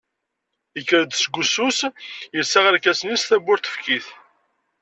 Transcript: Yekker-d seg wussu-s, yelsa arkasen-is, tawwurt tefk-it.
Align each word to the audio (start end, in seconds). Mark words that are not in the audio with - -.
Yekker-d 0.77 1.11
seg 1.21 1.33
wussu-s, 1.35 1.79
yelsa 2.35 2.59
arkasen-is, 2.65 3.23
tawwurt 3.29 3.63
tefk-it. 3.65 4.07